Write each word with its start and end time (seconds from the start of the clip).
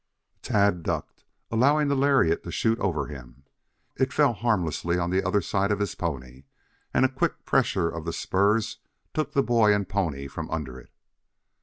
Tad 0.41 0.81
ducked, 0.81 1.25
allowing 1.51 1.87
the 1.87 1.93
lariat 1.95 2.41
to 2.41 2.51
shoot 2.51 2.79
on 2.79 2.85
over 2.87 3.05
him. 3.05 3.43
It 3.95 4.11
fell 4.11 4.33
harmlessly 4.33 4.97
on 4.97 5.11
the 5.11 5.21
other 5.23 5.41
side 5.41 5.71
of 5.71 5.77
his 5.77 5.93
pony 5.93 6.45
and 6.91 7.05
a 7.05 7.07
quick 7.07 7.45
pressure 7.45 7.87
of 7.87 8.05
the 8.05 8.11
spurs 8.13 8.79
took 9.13 9.31
boy 9.35 9.75
and 9.75 9.87
pony 9.87 10.27
from 10.27 10.49
under 10.49 10.79
it. 10.79 10.89